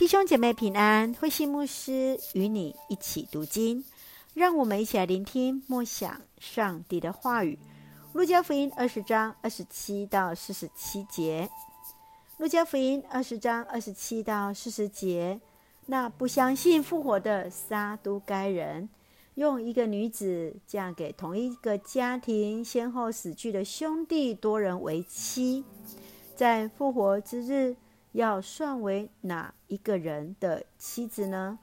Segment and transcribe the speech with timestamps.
[0.00, 3.84] 弟兄姐妹平安，慧心牧师与你一起读经，
[4.32, 7.58] 让我们一起来聆听默想上帝的话语。
[8.14, 11.50] 路加福音二十章二十七到四十七节。
[12.38, 15.38] 路加福音二十章二十七到四十节，
[15.84, 18.88] 那不相信复活的撒都该人，
[19.34, 25.62] 用一个女子嫁给同一个家庭先后死去的兄弟多人为妻，
[26.34, 27.76] 在复活之日，
[28.12, 31.58] 要算为哪一个人的妻子呢？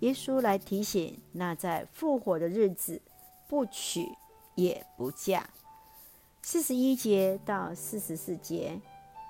[0.00, 3.02] 耶稣来提醒，那在复活的日子
[3.48, 4.08] 不娶
[4.54, 5.48] 也不嫁。
[6.40, 8.80] 四十一节到四十四节，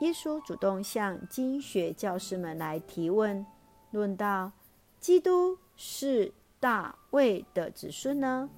[0.00, 3.44] 耶稣主动向经学教师们来提问，
[3.90, 4.52] 论到
[5.00, 8.48] 基督是大卫的子孙呢？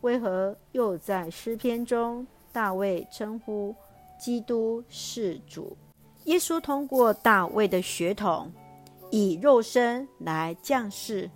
[0.00, 3.74] 为何又在诗篇中大卫称呼
[4.18, 5.76] 基督是主？
[6.24, 8.50] 耶稣通过大卫的血统，
[9.10, 11.30] 以肉身来降世，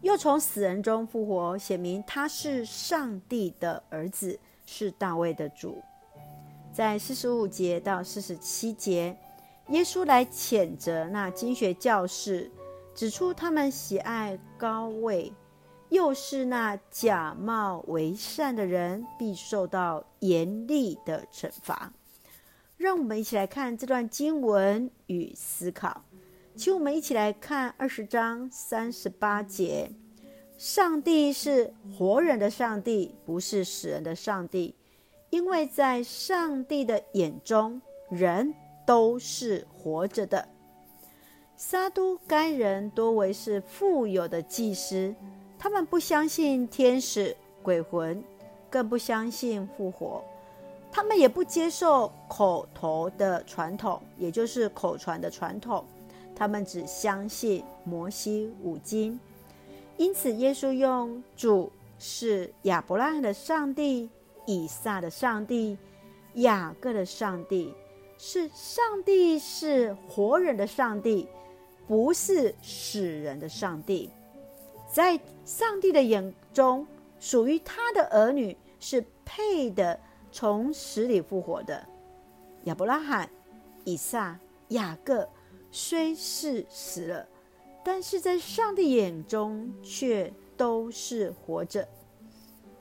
[0.00, 5.80] 又从死人中复活，显明他是上帝的儿子，是大卫的主。
[6.72, 9.16] 在四十五节到四十七节，
[9.68, 12.50] 耶稣来谴责那经学教士，
[12.94, 15.32] 指出他们喜爱高位，
[15.90, 21.92] 又是那假冒为善的人，必受到严厉的惩罚。
[22.82, 26.02] 让我们一起来看这段经文与思考。
[26.56, 29.88] 请我们一起来看二十章三十八节：
[30.58, 34.74] 上帝是活人的上帝，不是死人的上帝，
[35.30, 37.80] 因为在上帝的眼中，
[38.10, 38.52] 人
[38.84, 40.48] 都是活着的。
[41.54, 45.14] 撒都该人多为是富有的祭司，
[45.56, 48.20] 他们不相信天使、鬼魂，
[48.68, 50.24] 更不相信复活。
[50.94, 55.82] 他们也不接受口头的传统，也就是口传的传统。
[56.36, 59.18] 他们只相信摩西五经。
[59.96, 64.10] 因此，耶稣用“主是亚伯拉罕的上帝、
[64.44, 65.78] 以撒的上帝、
[66.34, 67.72] 雅各的上帝，
[68.18, 71.26] 是上帝，是活人的上帝，
[71.88, 74.10] 不是死人的上帝。
[74.92, 76.86] 在上帝的眼中，
[77.18, 79.98] 属于他的儿女是配的。
[80.32, 81.86] 从死里复活的
[82.64, 83.28] 亚伯拉罕、
[83.84, 84.38] 以撒、
[84.68, 85.28] 雅各，
[85.70, 87.28] 虽是死了，
[87.84, 91.86] 但是在上帝眼中却都是活着。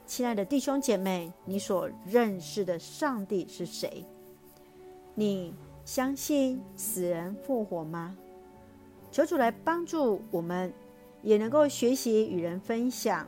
[0.06, 4.06] 亲爱的弟兄姐妹，你所认识的上帝是谁？
[5.14, 8.16] 你相信死人复活吗？
[9.12, 10.74] 求主来帮助我们，
[11.22, 13.28] 也能够学习与人分享。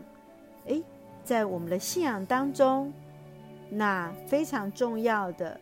[0.68, 0.82] 诶，
[1.26, 2.94] 在我们的信仰当中。
[3.76, 5.60] 那非常重要的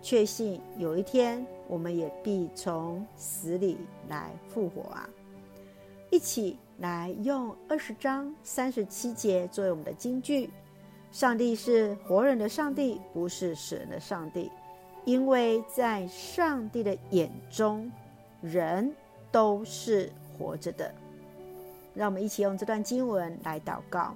[0.00, 3.78] 确信，有一天我们也必从死里
[4.08, 5.08] 来复活啊！
[6.10, 10.50] 一起来用二十章三十七节作为我们的金句：
[11.12, 14.50] 上帝是活人的上帝，不是死人的上帝，
[15.04, 17.90] 因为在上帝的眼中，
[18.40, 18.92] 人
[19.30, 20.92] 都是活着的。
[21.94, 24.14] 让我们一起用这段经文来祷告。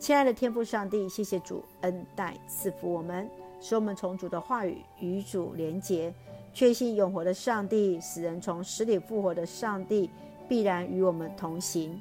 [0.00, 3.30] 亲爱的天父上帝，谢谢主恩待赐福我们，
[3.60, 6.12] 使我们从主的话语与主连结，
[6.54, 10.10] 确信永活的上帝，使人从死里复活的上帝，
[10.48, 12.00] 必然与我们同行。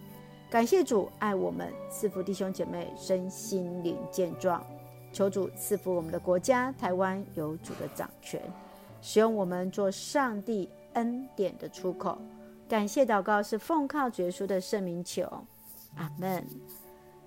[0.50, 4.66] 感谢主爱我们，赐福弟兄姐妹身心灵健壮。
[5.12, 8.42] 求主赐福我们的国家台湾有主的掌权，
[9.02, 12.18] 使用我们做上帝恩典的出口。
[12.70, 15.24] 感谢祷告是奉靠主耶稣的圣名求，
[15.98, 16.48] 阿门。